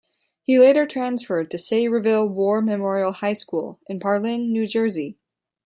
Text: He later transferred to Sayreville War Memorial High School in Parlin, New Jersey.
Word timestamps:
He 0.41 0.57
later 0.57 0.87
transferred 0.87 1.51
to 1.51 1.57
Sayreville 1.57 2.27
War 2.27 2.59
Memorial 2.59 3.11
High 3.11 3.33
School 3.33 3.79
in 3.85 3.99
Parlin, 3.99 4.49
New 4.51 4.65
Jersey. 4.65 5.19